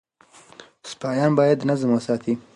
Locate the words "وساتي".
1.93-2.33